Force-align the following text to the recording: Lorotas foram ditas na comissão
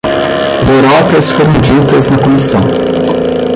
Lorotas 0.65 1.29
foram 1.29 1.53
ditas 1.61 2.09
na 2.09 2.17
comissão 2.17 2.59